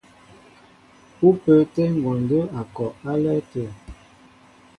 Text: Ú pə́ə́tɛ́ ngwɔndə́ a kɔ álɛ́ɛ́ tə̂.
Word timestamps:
Ú 1.25 1.29
pə́ə́tɛ́ 1.41 1.87
ngwɔndə́ 1.97 2.41
a 2.59 2.61
kɔ 2.75 2.85
álɛ́ɛ́ 3.11 3.37
tə̂. 3.51 3.67